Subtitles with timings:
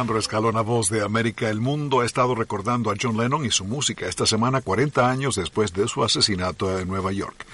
[0.00, 1.50] Alejandro Escalona, voz de América.
[1.50, 5.36] El mundo ha estado recordando a John Lennon y su música esta semana, 40 años
[5.36, 7.44] después de su asesinato en Nueva York.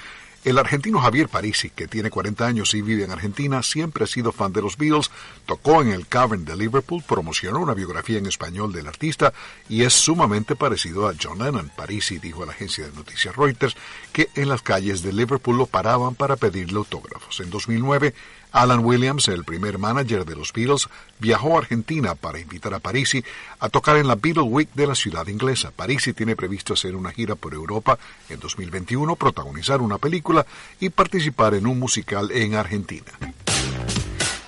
[0.45, 4.31] El argentino Javier Parisi, que tiene 40 años y vive en Argentina, siempre ha sido
[4.31, 5.11] fan de los Beatles,
[5.45, 9.33] tocó en el Cavern de Liverpool, promocionó una biografía en español del artista
[9.69, 11.73] y es sumamente parecido a John Lennon.
[11.75, 13.75] Parisi dijo a la agencia de noticias Reuters
[14.13, 17.41] que en las calles de Liverpool lo paraban para pedirle autógrafos.
[17.41, 18.15] En 2009,
[18.57, 20.89] Alan Williams, el primer manager de los Beatles,
[21.19, 23.23] viajó a Argentina para invitar a Parisi
[23.61, 25.73] a tocar en la Beatle Week de la ciudad inglesa.
[25.73, 27.99] Parisi tiene previsto hacer una gira por Europa
[28.31, 30.47] en 2021, protagonizar una película
[30.81, 33.13] y participar en un musical en Argentina.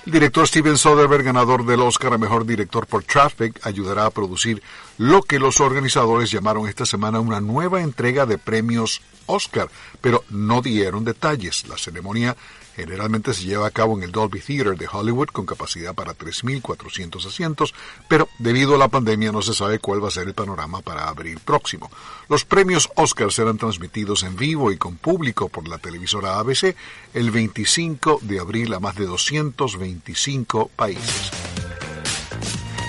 [0.07, 4.63] El director Steven Soderbergh, ganador del Oscar a Mejor Director por Traffic, ayudará a producir
[4.97, 9.69] lo que los organizadores llamaron esta semana una nueva entrega de premios Oscar,
[10.01, 11.67] pero no dieron detalles.
[11.67, 12.35] La ceremonia
[12.79, 17.25] Generalmente se lleva a cabo en el Dolby Theater de Hollywood con capacidad para 3.400
[17.25, 17.73] asientos,
[18.07, 21.09] pero debido a la pandemia no se sabe cuál va a ser el panorama para
[21.09, 21.91] abril próximo.
[22.29, 26.73] Los premios Oscar serán transmitidos en vivo y con público por la televisora ABC
[27.13, 31.31] el 25 de abril a más de 225 países.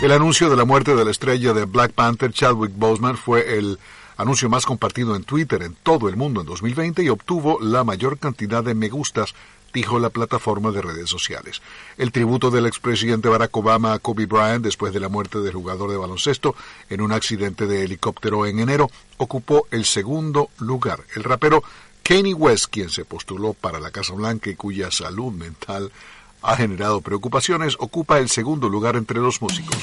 [0.04, 3.76] El anuncio de la muerte de la estrella de Black Panther Chadwick Boseman fue el
[4.20, 8.18] anuncio más compartido en Twitter en todo el mundo en 2020 y obtuvo la mayor
[8.18, 9.34] cantidad de me gustas
[9.72, 11.62] dijo la plataforma de redes sociales.
[11.96, 15.90] El tributo del expresidente Barack Obama a Kobe Bryant después de la muerte del jugador
[15.90, 16.54] de baloncesto
[16.88, 21.04] en un accidente de helicóptero en enero ocupó el segundo lugar.
[21.14, 21.62] El rapero
[22.02, 25.92] Kanye West, quien se postuló para la Casa Blanca y cuya salud mental
[26.42, 29.76] ha generado preocupaciones, ocupa el segundo lugar entre los músicos.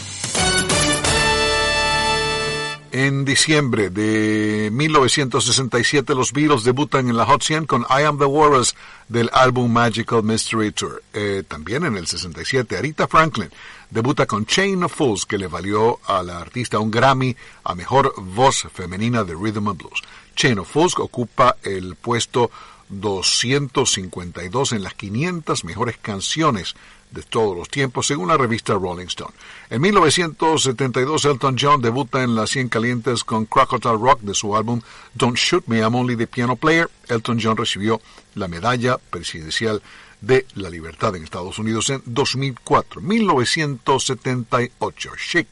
[2.99, 8.25] En diciembre de 1967 los Beatles debutan en la Hot 100 con I Am the
[8.25, 8.73] Walrus
[9.07, 11.03] del álbum Magical Mystery Tour.
[11.13, 13.51] Eh, también en el 67 Arita Franklin
[13.91, 17.35] debuta con Chain of Fools que le valió a la artista un Grammy
[17.65, 20.01] a Mejor Voz Femenina de Rhythm and Blues.
[20.35, 22.49] Chain of Fools ocupa el puesto
[22.89, 26.75] 252 en las 500 mejores canciones
[27.11, 29.33] de todos los tiempos, según la revista Rolling Stone.
[29.69, 34.81] En 1972, Elton John debuta en las 100 calientes con Crocodile Rock de su álbum
[35.13, 36.89] Don't Shoot Me, I'm Only the Piano Player.
[37.07, 38.01] Elton John recibió
[38.35, 39.81] la medalla presidencial
[40.21, 43.01] de la libertad en Estados Unidos en 2004.
[43.01, 45.47] 1978, Chic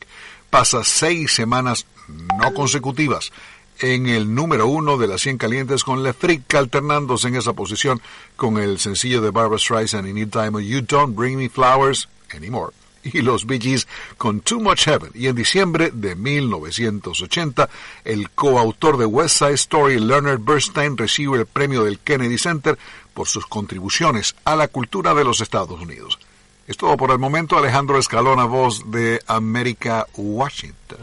[0.50, 3.32] pasa seis semanas no consecutivas
[3.80, 8.02] en el número uno de las 100 calientes con Le Freak alternándose en esa posición
[8.36, 12.74] con el sencillo de Barbara Streisand y Neil Diamond You Don't Bring Me Flowers Anymore
[13.06, 13.88] y los Bee Gees
[14.18, 15.12] con Too Much Heaven.
[15.14, 17.70] Y en diciembre de 1980,
[18.04, 22.78] el coautor de West Side Story, Leonard Bernstein, recibe el premio del Kennedy Center
[23.14, 26.20] por sus contribuciones a la cultura de los Estados Unidos.
[26.68, 27.58] Es todo por el momento.
[27.58, 30.98] Alejandro Escalona, voz de América, Washington.